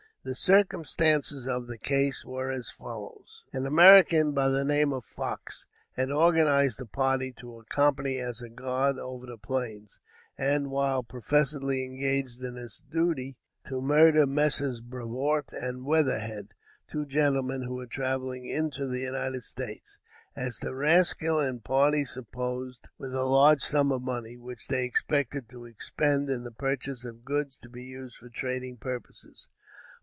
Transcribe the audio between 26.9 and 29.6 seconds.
of goods to be used for trading purposes.